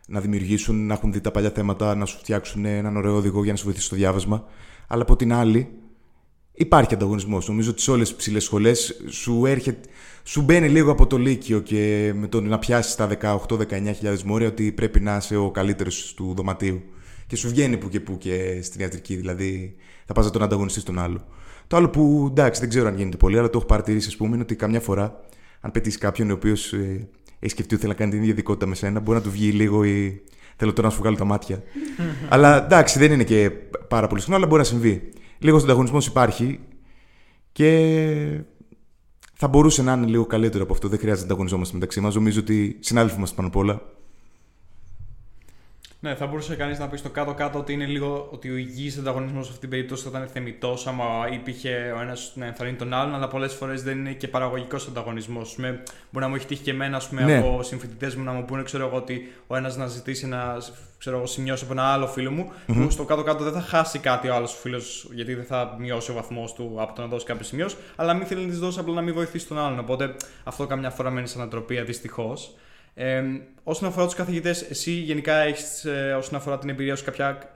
[0.07, 3.51] να δημιουργήσουν, να έχουν δει τα παλιά θέματα, να σου φτιάξουν έναν ωραίο οδηγό για
[3.51, 4.43] να σου βοηθήσει στο διάβασμα.
[4.87, 5.69] Αλλά από την άλλη
[6.53, 7.47] υπάρχει ανταγωνισμός.
[7.47, 9.43] Νομίζω ότι σε όλες τις ψηλές σχολές σου,
[10.23, 13.09] σου μπαίνει λίγο από το Λύκειο και με το να πιάσεις τα
[13.47, 16.81] 18-19 μόρια ότι πρέπει να είσαι ο καλύτερος του δωματίου.
[17.27, 19.15] Και σου βγαίνει που και που και στην ιατρική.
[19.15, 21.25] Δηλαδή θα πας να τον ανταγωνιστείς τον άλλο.
[21.67, 24.33] Το άλλο που εντάξει δεν ξέρω αν γίνεται πολύ, αλλά το έχω παρατηρήσει, ας πούμε,
[24.33, 25.19] είναι ότι καμιά φορά,
[25.61, 27.07] αν πετύχεις κάποιον ο οποίος ε,
[27.39, 29.51] έχει σκεφτεί ότι θέλει να κάνει την ίδια ειδικότητα με σένα, μπορεί να του βγει
[29.51, 30.21] λίγο ή
[30.55, 31.63] θέλω τώρα να σου βγάλω τα μάτια.
[32.29, 33.51] αλλά εντάξει, δεν είναι και
[33.87, 35.09] πάρα πολύ συχνό, αλλά μπορεί να συμβεί.
[35.37, 36.59] Λίγος ανταγωνισμός υπάρχει
[37.51, 38.39] και
[39.33, 40.87] θα μπορούσε να είναι λίγο καλύτερο από αυτό.
[40.87, 42.15] Δεν χρειάζεται να ανταγωνιζόμαστε μεταξύ μας.
[42.15, 43.81] Νομίζω ότι συνάδελφοι μας πάνω απ' όλα
[46.05, 49.45] ναι, θα μπορούσε κανείς να πει στο κάτω-κάτω ότι είναι λίγο ότι ο υγιής ανταγωνισμός
[49.45, 53.15] σε αυτή την περίπτωση θα ήταν θεμητός, άμα υπήρχε ο ένας να ενθαρρύνει τον άλλον,
[53.15, 55.55] αλλά πολλές φορές δεν είναι και παραγωγικός ανταγωνισμός.
[55.57, 55.79] Μπορεί
[56.11, 57.37] να μου έχει τύχει και εμένα πούμε, ναι.
[57.37, 60.57] από συμφοιτητές μου να μου πούνε ξέρω εγώ, ότι ο ένας να ζητήσει να
[60.97, 62.73] ξέρω εγώ, σημειώσει από ένα άλλο φίλο μου, mm-hmm.
[62.73, 66.13] που στο κάτω-κάτω δεν θα χάσει κάτι ο άλλος φίλος, γιατί δεν θα μειώσει ο
[66.13, 68.93] βαθμός του από το να δώσει κάποιο σημείο, αλλά μην θέλει να της δώσει απλά
[68.93, 69.79] να μην βοηθήσει τον άλλον.
[69.79, 72.55] Οπότε αυτό καμιά φορά μένει σαν ανατροπία δυστυχώς.
[72.97, 73.23] Ε,
[73.63, 77.51] όσον αφορά τους καθηγητές, εσύ γενικά έχεις, ε, όσον αφορά την εμπειρία σου, κάποια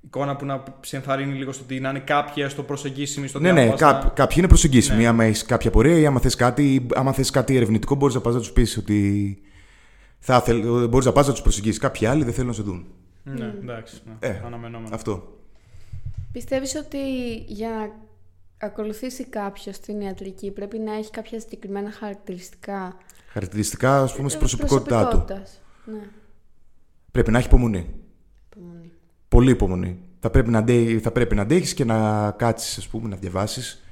[0.00, 3.52] εικόνα που να σε ενθαρρύνει λίγο στο ότι να είναι κάποια στο προσεγγίσιμη στο Ναι,
[3.52, 4.10] ναι, κά, να...
[4.14, 5.02] κάποιοι είναι προσεγγίσιμοι.
[5.02, 5.08] Ναι.
[5.08, 8.34] Άμα έχεις κάποια πορεία ή άμα θες κάτι, άμα θες κάτι ερευνητικό, μπορείς να πας
[8.34, 9.38] να τους πεις ότι.
[10.18, 11.78] Θα θέλ, μπορείς να πας να τους προσεγγίσεις.
[11.78, 12.86] Κάποιοι άλλοι δεν θέλουν να σε δουν.
[13.22, 14.02] Ναι, εντάξει.
[14.04, 14.28] Ναι.
[14.28, 14.94] Ε, αναμενόμενο.
[14.94, 15.38] Αυτό.
[16.32, 16.98] Πιστεύεις ότι
[17.46, 17.90] για να
[18.66, 22.96] ακολουθήσει κάποιος την ιατρική πρέπει να έχει κάποια συγκεκριμένα χαρακτηριστικά
[23.32, 25.24] χαρακτηριστικά, ας πούμε, στην προσωπικότητά του.
[25.84, 26.08] Ναι.
[27.10, 27.94] Πρέπει να έχει υπομονή.
[28.50, 28.92] υπομονή.
[29.28, 29.98] Πολύ υπομονή.
[30.20, 33.84] Θα πρέπει να, αντέ, θα πρέπει να αντέχεις και να κάτσεις, ας πούμε, να διαβάσεις.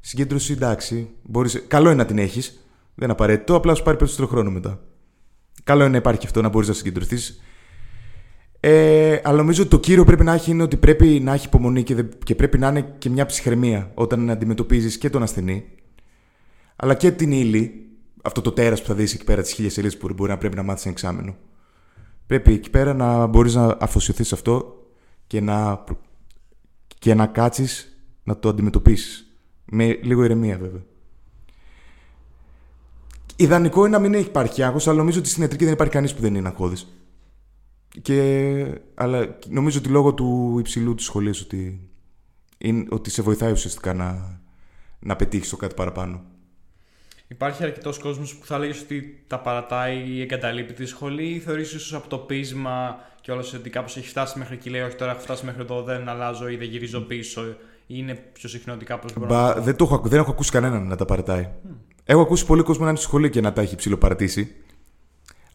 [0.00, 1.10] Συγκέντρωση, εντάξει.
[1.22, 2.48] Μπορείς, καλό είναι να την έχεις.
[2.94, 4.80] Δεν είναι απαραίτητο, απλά σου πάρει περισσότερο χρόνο μετά.
[5.64, 7.40] Καλό είναι να υπάρχει και αυτό, να μπορείς να συγκεντρωθείς.
[8.60, 11.82] Ε, αλλά νομίζω ότι το κύριο πρέπει να έχει είναι ότι πρέπει να έχει υπομονή
[11.82, 15.64] και, και πρέπει να είναι και μια ψυχραιμία όταν αντιμετωπίζεις και τον ασθενή,
[16.76, 17.90] αλλά και την ύλη
[18.22, 20.56] αυτό το τέρας που θα δεις εκεί πέρα, τις χίλιες σελίδε που μπορεί να πρέπει
[20.56, 21.36] να μάθεις ένα εξάμενο.
[22.26, 24.84] Πρέπει εκεί πέρα να μπορείς να αφοσιωθείς σε αυτό
[25.26, 25.84] και να,
[26.98, 29.24] και να κάτσεις να το αντιμετωπίσεις.
[29.64, 30.82] Με λίγο ηρεμία βέβαια.
[33.36, 36.20] Ιδανικό είναι να μην υπάρχει άγχος, αλλά νομίζω ότι στην ιατρική δεν υπάρχει κανείς που
[36.20, 36.99] δεν είναι αγχώδης.
[38.02, 38.80] Και...
[38.94, 41.88] Αλλά νομίζω ότι λόγω του υψηλού της σχολής ότι...
[42.58, 42.86] Είναι...
[42.88, 44.40] ότι σε βοηθάει ουσιαστικά να,
[44.98, 46.22] να πετύχεις το κάτι παραπάνω.
[47.28, 51.72] Υπάρχει αρκετός κόσμος που θα έλεγε ότι τα παρατάει ή εγκαταλείπει τη σχολή, ή θεωρείς
[51.72, 55.10] ίσως από το πείσμα και όλος ότι κάπως έχει φτάσει μέχρι εκεί, λέει: Όχι, τώρα
[55.10, 57.54] έχω φτάσει μέχρι εδώ, δεν αλλάζω ή δεν γυρίζω πίσω, ή
[57.86, 59.60] είναι πιο συχνό ότι κάπως μπορεί Μπα, να...
[59.60, 61.48] δεν, το έχω, δεν έχω ακούσει κανέναν να τα παρατάει.
[61.48, 61.74] Mm.
[62.04, 64.54] Έχω ακούσει πολύ κόσμο να είναι στη σχολή και να τα έχει ψηλοπαρατήσει.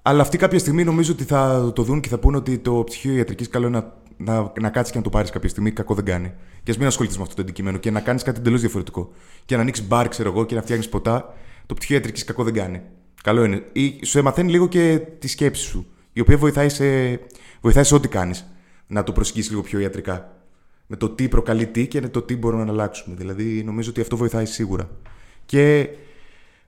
[0.07, 3.13] Αλλά αυτοί κάποια στιγμή νομίζω ότι θα το δουν και θα πούνε ότι το πτυχίο
[3.13, 3.77] ιατρικής καλό είναι
[4.17, 5.71] να, να, να κάτσεις και να το πάρεις κάποια στιγμή.
[5.71, 6.33] Κακό δεν κάνει.
[6.63, 9.11] Και ας μην ασχοληθείς με αυτό το αντικείμενο και να κάνεις κάτι εντελώς διαφορετικό.
[9.45, 11.33] Και να ανοίξεις μπαρ, ξέρω εγώ, και να φτιάχνεις ποτά.
[11.65, 12.81] Το πτυχίο ιατρικής κακό δεν κάνει.
[13.23, 13.63] Καλό είναι.
[13.71, 17.19] Ή σου μαθαίνει λίγο και τη σκέψη σου, η οποία βοηθάει σε,
[17.61, 18.45] βοηθάει σε ό,τι κάνεις.
[18.87, 20.31] Να το προσεγγίσει λίγο πιο ιατρικά.
[20.87, 23.15] Με το τι προκαλεί τι και το τι μπορούμε να αλλάξουμε.
[23.15, 24.89] Δηλαδή, νομίζω ότι αυτό βοηθάει σίγουρα.
[25.45, 25.89] Και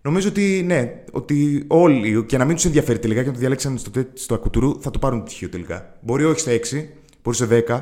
[0.08, 3.78] Νομίζω ότι ναι, ότι όλοι και να μην τους ενδιαφέρει τελικά και να το διαλέξαν
[3.78, 5.98] στο, στο ακουτουρού θα το πάρουν το πτυχίο τελικά.
[6.02, 6.86] Μπορεί όχι στα 6,
[7.24, 7.82] μπορεί σε 10,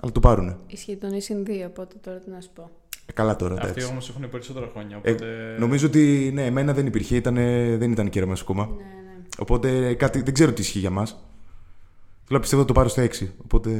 [0.00, 0.56] αλλά το πάρουν.
[0.66, 2.70] Ισχύει τον ίσιν 2, οπότε τώρα τι να σου πω.
[3.06, 3.56] Ε, καλά τώρα.
[3.60, 5.00] Αυτοί όμως έχουν περισσότερα χρόνια.
[5.02, 5.54] Ε, οπότε...
[5.54, 7.34] Ε, νομίζω ότι ναι, εμένα δεν υπήρχε, ήταν,
[7.78, 8.66] δεν ήταν κέραμα ακόμα.
[8.66, 9.22] Ναι, ναι.
[9.38, 11.24] Οπότε κάτι, δεν ξέρω τι ισχύει για μας.
[12.24, 13.26] Θέλω πιστεύω ότι το πάρω στα 6.
[13.44, 13.70] Οπότε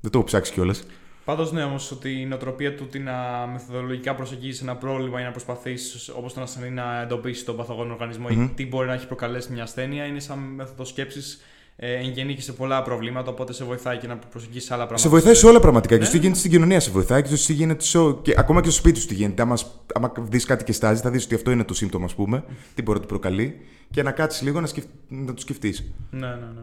[0.00, 0.86] δεν το έχω ψάξει κιόλας.
[1.26, 5.30] Πάντως, ναι, όμως ότι η νοοτροπία του ότι να μεθοδολογικά προσεγγίσει ένα πρόβλημα ή να
[5.30, 9.52] προσπαθήσει, όπως τον ασθενή, να εντοπίσεις τον παθογόνο οργανισμό ή τι μπορεί να έχει προκαλέσει
[9.52, 11.40] μια ασθένεια, είναι σαν μέθοδος σκέψης
[11.76, 13.30] ε, εγγενή και σε πολλά προβλήματα.
[13.30, 15.02] Οπότε σε βοηθάει και να προσεγγίσεις άλλα πράγματα.
[15.02, 15.94] Σε βοηθάει σε όλα πραγματικά.
[15.94, 16.00] Ναι.
[16.00, 18.20] Και στο γίνεται στην κοινωνία σε βοηθάει και στο γίνεται στο...
[18.22, 19.42] και ακόμα και στο σπίτι σου τι γίνεται.
[19.42, 19.56] Άμα,
[19.94, 22.82] άμα δεις κάτι και στάζεις, θα δεις ότι αυτό είναι το σύμπτωμα, ας πούμε, τι
[22.82, 23.60] μπορεί να του προκαλεί
[23.90, 24.84] και να κάτσεις λίγο να, σκεφ...
[25.08, 25.92] να το σκεφτείς.
[26.10, 26.62] Ναι, ναι, ναι.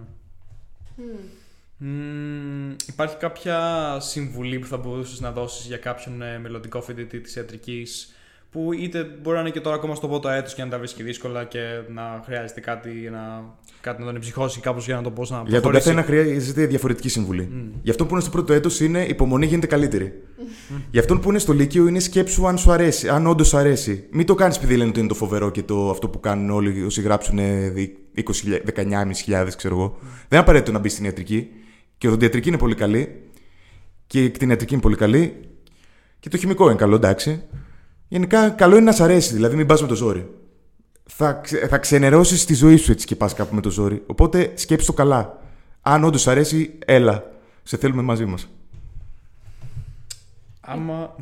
[0.97, 1.41] Mm
[2.87, 3.59] υπάρχει κάποια
[3.99, 8.13] συμβουλή που θα μπορούσες να δώσεις για κάποιον ε, μελλοντικό φοιτητή της ιατρικής
[8.53, 11.03] που είτε μπορεί να είναι και τώρα ακόμα στο πρώτο έτος και να τα βρίσκει
[11.03, 11.59] δύσκολα και
[11.93, 13.43] να χρειάζεται κάτι να,
[13.81, 17.09] κάτι να τον εμψυχώσει κάπως για να το πώς να Για τον καθένα χρειάζεται διαφορετική
[17.09, 17.49] συμβουλή.
[17.51, 17.79] Mm.
[17.81, 20.13] Για αυτόν που είναι στο πρώτο έτος είναι υπομονή γίνεται καλύτερη.
[20.13, 20.81] Mm.
[20.91, 24.07] Για αυτόν που είναι στο Λύκειο είναι σκέψου αν σου αρέσει, αν όντως αρέσει.
[24.11, 26.83] Μην το κάνεις επειδή λένε ότι είναι το φοβερό και το, αυτό που κάνουν όλοι
[26.83, 27.39] όσοι γράψουν
[28.15, 29.95] 19.500 ξέρω εγώ.
[29.95, 30.01] Mm.
[30.01, 31.49] Δεν είναι απαραίτητο να μπεις στην ιατρική.
[32.03, 33.29] Και η οδοντιατρική είναι πολύ καλή.
[34.07, 35.49] Και η κτηνιατρική είναι πολύ καλή.
[36.19, 37.43] Και το χημικό είναι καλό, εντάξει.
[38.07, 40.29] Γενικά, καλό είναι να σ' αρέσει, δηλαδή μην πας με το ζόρι.
[41.03, 44.03] Θα, θα ξενερώσεις τη ζωή σου έτσι και πας κάπου με το ζόρι.
[44.05, 45.41] Οπότε σκέψει το καλά.
[45.81, 47.31] Αν όντως αρέσει, έλα.
[47.63, 48.47] Σε θέλουμε μαζί μας.
[50.61, 51.15] Άμα.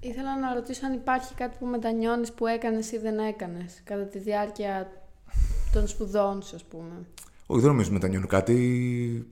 [0.00, 4.18] Ήθελα να ρωτήσω αν υπάρχει κάτι που μετανιώνεις που έκανες ή δεν έκανες κατά τη
[4.18, 4.92] διάρκεια
[5.72, 7.06] των σπουδών σου, ας πούμε.
[7.46, 9.26] Όχι, δεν νομίζω μετανιώνω κάτι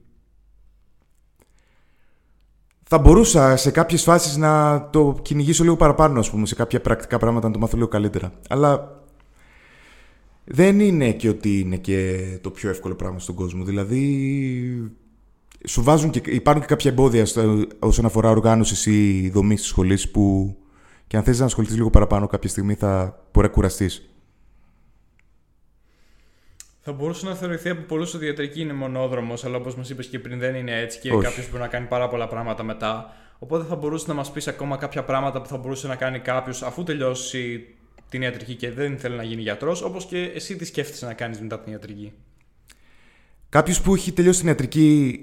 [2.91, 7.17] θα μπορούσα σε κάποιες φάσεις να το κυνηγήσω λίγο παραπάνω, ας πούμε, σε κάποια πρακτικά
[7.17, 8.31] πράγματα να το μάθω λίγο καλύτερα.
[8.49, 9.01] Αλλά
[10.43, 13.63] δεν είναι και ότι είναι και το πιο εύκολο πράγμα στον κόσμο.
[13.63, 14.91] Δηλαδή,
[15.67, 17.25] σου βάζουν και υπάρχουν και κάποια εμπόδια
[17.79, 20.55] όσον αφορά οργάνωσης ή δομής της σχολής που
[21.07, 24.08] και αν θες να ασχοληθείς λίγο παραπάνω κάποια στιγμή θα μπορεί να κουραστείς.
[26.89, 30.07] Θα μπορούσε να θεωρηθεί από πολλούς ότι η ιατρική είναι μονόδρομος, αλλά όπως μας είπες
[30.07, 33.13] και πριν δεν είναι έτσι και κάποιος μπορεί να κάνει πάρα πολλά πράγματα μετά.
[33.39, 36.63] Οπότε θα μπορούσε να μας πεις ακόμα κάποια πράγματα που θα μπορούσε να κάνει κάποιος
[36.63, 37.67] αφού τελειώσει
[38.09, 41.41] την ιατρική και δεν θέλει να γίνει γιατρός, όπως και εσύ τι σκέφτεσαι να κάνεις
[41.41, 42.13] μετά την ιατρική.
[43.49, 45.19] Κάποιος που έχει τελειώσει την ιατρική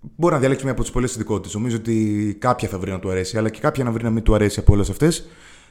[0.00, 1.54] μπορεί να διαλέξει μια από τις πολλές ειδικότητες.
[1.54, 4.22] Νομίζω ότι κάποια θα βρει να του αρέσει, αλλά και κάποια να βρει να μην
[4.22, 5.26] του αρέσει από όλες αυτές.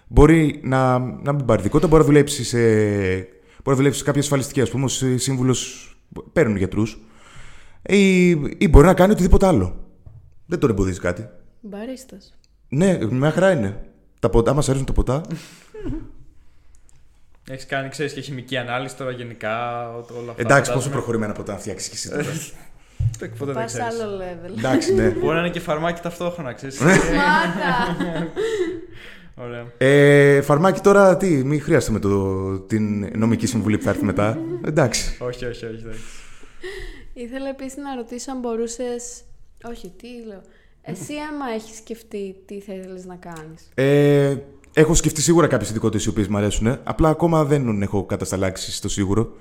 [0.08, 2.60] Μπορεί να, να μην πάρει ειδικότητα, μπορεί να δουλέψει σε
[3.65, 5.89] Μπορεί να δουλεύει σε κάποια ασφαλιστική, α πούμε, ω σύμβουλος.
[6.34, 6.99] Παίρνουν γιατρούς.
[7.82, 9.86] Ή, ή μπορεί να κάνει οτιδήποτε άλλο.
[10.45, 11.30] Δεν τον εμποδίζει κάτι.
[11.62, 12.38] Μπαρίστας.
[12.69, 13.84] Ναι, μια χαρά είναι.
[14.19, 15.21] Τα ποτά μας αρέσουν τα ποτά.
[17.49, 19.88] Έχεις κάνει, ξέρεις, και χημική ανάλυση τώρα γενικά.
[19.89, 22.23] Όλα αυτά Εντάξει, πόσο προχωρημένα ποτά να φτιάξεις και εσύ τώρα.
[23.38, 24.58] Ποτέ δεν άλλο level.
[24.58, 25.10] Εντάξει, ναι.
[25.10, 26.80] Μπορεί να είναι και φαρμάκι ταυτόχρονα, ξέρεις.
[29.36, 29.71] Ωραία.
[29.78, 34.38] Ε, φαρμάκι τώρα, τι, μην χρειάζεται με το, την νομική συμβουλή που θα έρθει μετά.
[34.65, 35.17] Εντάξει.
[35.24, 35.86] όχι, όχι, όχι.
[37.13, 38.95] Ήθελα επίσης να ρωτήσω αν μπορούσε.
[39.69, 40.41] Όχι, τι λέω.
[40.82, 44.36] Εσύ, άμα έχεις σκεφτεί τι θα ήθελε να κάνεις; Ε,
[44.74, 46.80] έχω σκεφτεί σίγουρα κάποιες ειδικότητες οι οποίες μου αρέσουν.
[46.84, 49.34] Απλά ακόμα δεν έχω κατασταλάξει στο σίγουρο.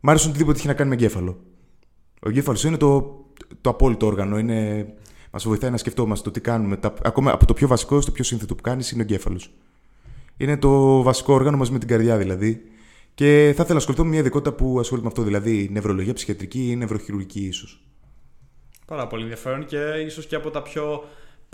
[0.00, 1.40] Μ' αρέσουν οτιδήποτε έχει να κάνει με εγκέφαλο.
[2.22, 3.20] Ο εγκέφαλος είναι το,
[3.60, 4.38] το απόλυτο όργανο.
[4.38, 4.86] Είναι
[5.34, 6.76] Μας βοηθάει να σκεφτόμαστε το τι κάνουμε.
[6.76, 9.50] Τα, ακόμα από το πιο βασικό στο πιο σύνθετο που κάνεις είναι ο εγκέφαλος.
[10.36, 12.62] Είναι το βασικό όργανο μαζί με την καρδιά δηλαδή.
[13.14, 16.70] Και θα ήθελα να ασχοληθώ με μια ειδικότητα που ασχολείται με αυτό, δηλαδή νευρολογία, ψυχιατρική
[16.70, 17.82] ή νευροχειρουργική ίσως.
[18.86, 21.04] Πάρα πολύ ενδιαφέρον και ίσως και από τα πιο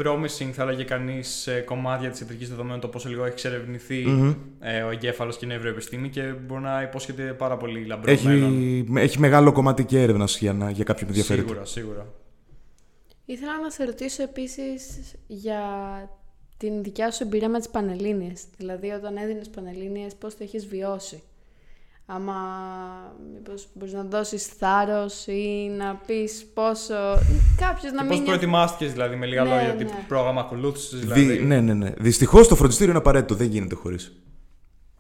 [0.03, 4.33] promising, θα έλεγε κανείς, κομμάτια της ιατρικής δεδομένων, το πόσο λίγο έχει εξερευνηθεί Μμμ.
[4.61, 8.97] ε, ο εγκέφαλος και η νευροεπιστήμη και μπορεί να υπόσχεται πάρα πολύ λαμπρό Έχει, μέλλον.
[8.97, 11.47] έχει μεγάλο κομμάτι και έρευνας για, να, για κάποιον που ενδιαφέρεται.
[11.49, 12.07] Σίγουρα, σίγουρα.
[13.31, 15.63] Ήθελα να σε ρωτήσω επίσης για
[16.57, 18.43] την δικιά σου εμπειρία με τις Πανελλήνιες.
[18.57, 21.23] Δηλαδή, όταν έδινες Πανελλήνιες, πώς το έχεις βιώσει;
[22.07, 22.35] Άμα
[23.35, 26.95] μήπως μπορείς να δώσεις θάρρος ή να πεις πόσο...
[27.57, 28.09] Κάποιος να Και μην...
[28.09, 29.85] πώς νιώθει- προετοιμάστηκες, δηλαδή, με λίγα Ναι, λόγια, ναι.
[29.85, 31.91] τι πρόγραμμα ακολούθησες, δηλαδή; Δι, ναι, ναι, ναι.
[31.99, 33.35] Δυστυχώς το φροντιστήριο είναι απαραίτητο.
[33.35, 34.13] Δεν γίνεται χωρίς.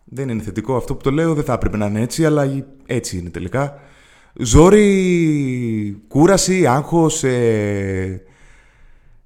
[0.05, 1.35] Δεν είναι θετικό αυτό που το λέω.
[1.35, 3.81] Δεν θα έπρεπε να είναι έτσι, αλλά έτσι είναι τελικά.
[4.41, 8.23] Ζόρι, κούραση, άγχος, ε,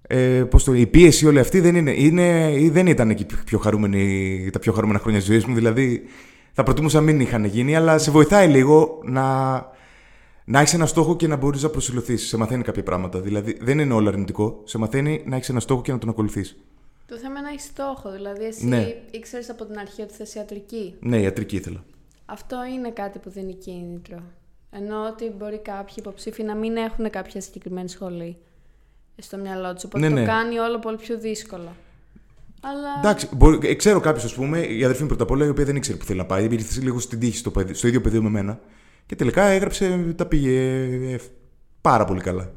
[0.03, 3.59] ε, πώς το, η πίεση όλη αυτή δεν, είναι, είναι, ή δεν ήταν εκεί πιο
[3.59, 5.55] χαρούμενη, τα πιο χαρούμενα χρόνια της ζωής μου.
[5.55, 6.03] Δηλαδή
[6.53, 9.23] θα προτιμούσα να μην είχαν γίνει, αλλά σε βοηθάει λίγο να,
[10.45, 12.27] να έχεις ένα στόχο και να μπορείς να προσιλωθείς.
[12.27, 13.21] Σε μαθαίνει κάποια πράγματα.
[13.21, 14.61] Δηλαδή δεν είναι όλο αρνητικό.
[14.65, 16.57] Σε μαθαίνει να έχεις ένα στόχο και να τον ακολουθείς.
[17.07, 18.13] Το θέμα είναι να έχεις στόχο.
[18.13, 18.95] Δηλαδή, εσύ Ναι.
[19.11, 20.95] ήξερες από την αρχή ότι θες ιατρική.
[21.01, 21.85] Ναι, ιατρική ήθελα.
[22.27, 24.23] Αυτό είναι κάτι που δίνει κίνητρο.
[24.75, 28.37] Ενώ ότι μπορεί κάποιοι υποψήφοι να μην έχουν κάποια συγκεκριμένη σχολή
[29.17, 29.85] στο μυαλό τους.
[29.85, 30.27] Οπότε Ναι, το ναι.
[30.27, 31.77] κάνει όλο πολύ πιο δύσκολο.
[32.61, 32.89] Αλλά.
[32.99, 35.65] Εντάξει, μπορεί, ε, ξέρω κάποιο, ας πούμε, η αδερφή μου πρώτα απ' όλα, η οποία
[35.65, 36.45] δεν ήξερε που θέλει να πάει.
[36.51, 38.61] Ήρθε λίγο στην τύχη στο, παιδι- στο ίδιο πεδίο με μένα.
[39.07, 40.83] Και τελικά έγραψε, τα πήγε
[41.13, 41.19] ε,
[41.81, 42.51] πάρα πολύ καλά.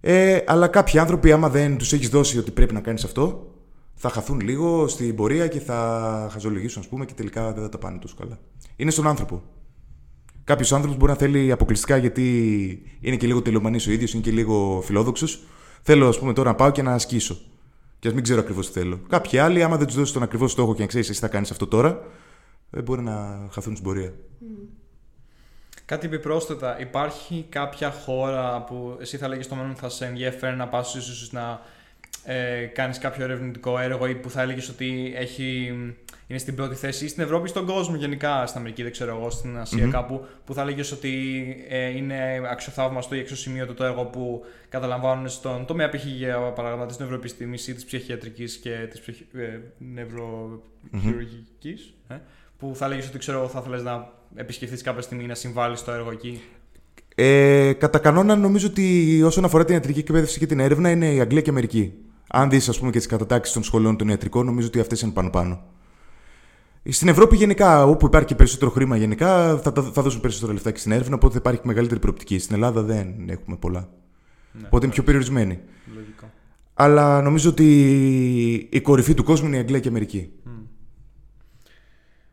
[0.00, 3.52] Ε, αλλά κάποιοι άνθρωποι, άμα δεν τους έχεις δώσει ότι πρέπει να κάνεις αυτό,
[3.94, 7.78] θα χαθούν λίγο στην πορεία και θα χαζολογήσουν, ας πούμε, και τελικά δεν θα τα
[7.78, 8.38] πάνε τόσο καλά.
[8.76, 9.42] Είναι στον άνθρωπο.
[10.48, 12.22] Κάποιος άνθρωπος μπορεί να θέλει αποκλειστικά γιατί
[13.00, 15.42] είναι και λίγο τελειομανή ο ίδιος, είναι και λίγο φιλόδοξος.
[15.82, 17.38] Θέλω, ας πούμε, τώρα να πάω και να ασκήσω.
[17.98, 19.00] Και ας μην ξέρω ακριβώς τι θέλω.
[19.08, 21.50] Κάποιοι άλλοι, άμα δεν τους δώσεις τον ακριβώς στόχο και να ξέρεις εσύ θα κάνεις
[21.50, 22.02] αυτό τώρα,
[22.70, 24.12] δεν μπορεί να χαθούν στην πορεία.
[25.84, 30.68] Κάτι επιπρόσθετα, υπάρχει κάποια χώρα που εσύ θα λέγεις στο μέλλον θα σε ενδιαφέρει να
[30.68, 31.60] πας ίσως να
[32.24, 35.72] ε, κάνεις κάποιο ερευνητικό έργο ή που θα έλεγες ότι έχει,
[36.28, 39.16] είναι στην πρώτη θέση ή στην Ευρώπη ή στον κόσμο γενικά, στην Αμερική δεν ξέρω
[39.16, 39.90] εγώ, στην ασία Μμμ.
[39.90, 41.12] κάπου που θα έλεγες ότι
[41.68, 46.04] ε, είναι αξιοθαύμαστο ή αξιοσημείωτο το έργο που καταλαμβάνουν στον τομέα π.χ.
[46.04, 49.16] για παράδειγμα της νευροεπιστήμης ή της ψυχιατρικής και της ψυχ...
[49.34, 52.14] ε, νευροχειρουργικής ε,
[52.58, 55.78] που θα έλεγες ότι ξέρω εγώ θα ήθελες να επισκεφθείς κάποια στιγμή ή να συμβάλλεις
[55.78, 56.40] στο έργο εκεί.
[57.14, 61.20] Ε, κατά κανόνα, νομίζω ότι όσον αφορά την ιατρική εκπαίδευση και την έρευνα, είναι η
[61.20, 61.92] Αγγλία και η Αμερική.
[62.28, 65.12] Αν δεις, ας πούμε, και τις κατατάξεις των σχολών των ιατρικών, νομίζω ότι αυτές είναι
[65.12, 65.62] πάνω-πάνω.
[66.90, 70.70] Στην Ευρώπη, γενικά, όπου υπάρχει και περισσότερο χρήμα, γενικά, θα, τα- θα δώσουν περισσότερα λεφτά
[70.70, 72.38] και στην έρευνα, οπότε θα υπάρχει μεγαλύτερη προοπτική.
[72.38, 73.88] Στην Ελλάδα δεν έχουμε πολλά.
[74.52, 75.58] Ναι, Οπότε είναι πιο περιορισμένη.
[75.94, 76.30] Λογικό.
[76.74, 77.66] Αλλά νομίζω ότι
[78.70, 80.30] η κορυφή του κόσμου είναι η Αγγλία και η Αμερική.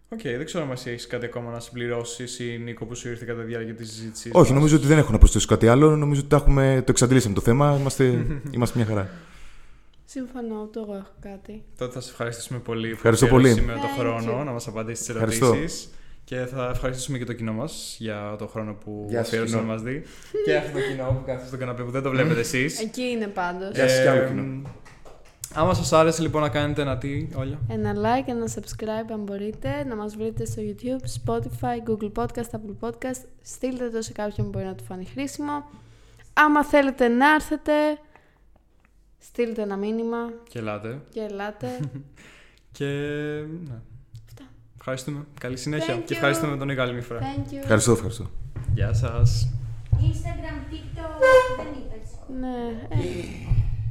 [0.09, 3.25] Οκ, δεν ξέρω αν εσύ έχεις κάτι ακόμα να συμπληρώσεις ή Νίκο που σου ήρθε
[3.25, 4.31] κατά τη διάρκεια της συζήτησης.
[4.33, 5.95] Όχι, νομίζω ότι δεν έχω να προσθέσω κάτι άλλο.
[5.95, 7.77] Νομίζω ότι τα έχουμε, το εξαντλήσαμε το θέμα.
[7.79, 9.09] Είμαστε, είμαστε μια χαρά.
[10.19, 11.63] Συμφωνώ, ούτε εγώ έχω κάτι.
[11.77, 13.49] Τότε θα σε ευχαριστήσουμε πολύ Ευχαριστώ που πολύ.
[13.53, 14.45] σήμερα το Thank χρόνο you.
[14.45, 15.45] να μας απαντήσεις τις Ευχαριστώ.
[15.45, 15.89] ερωτήσεις.
[16.23, 19.61] Και θα ευχαριστήσουμε και το κοινό μας για το χρόνο που Γεια σας, αφιέρωσε να
[19.61, 19.71] κοινό.
[19.73, 20.03] μας δει.
[20.45, 22.81] και αυτό το κοινό που κάθεται στο καναπέ που δεν το βλέπετε εσείς.
[22.81, 23.71] Εκεί είναι πάντως.
[23.75, 24.61] Γεια σας κι άλλο κοινό.
[25.53, 27.59] Άμα σας άρεσε λοιπόν να κάνετε ένα τι, όλα.
[27.69, 32.89] Ένα like, ένα subscribe αν μπορείτε, να μας βρείτε στο YouTube, Spotify, Google Podcast, Apple
[32.89, 33.21] Podcast.
[33.41, 35.69] Στείλτε το σε κάποιον που μπορεί να του φανεί χρήσιμο.
[36.33, 37.71] Άμα θέλετε να έρθετε,
[39.25, 40.17] στείλτε ένα μήνυμα
[40.49, 41.01] Και ελάτε.
[41.09, 41.67] και ελάτε.
[42.77, 42.85] Και.
[43.67, 43.75] Ναι.
[44.27, 44.43] Αυτά.
[44.77, 45.25] Ευχαριστούμε.
[45.39, 45.95] Καλή συνέχεια.
[45.95, 46.15] Thank Και you.
[46.15, 47.19] ευχαριστούμε τον Νίκο άλλη μια φορά.
[47.19, 47.57] Thank you.
[47.61, 48.29] Ευχαριστώ, ευχαριστώ.
[48.73, 49.49] Γεια σας.
[49.91, 51.21] Instagram, TikTok,
[51.57, 52.09] δεν είπες.
[52.39, 52.97] Ναι, ε,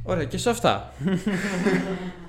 [0.03, 0.91] Ωραία, και σε αυτά.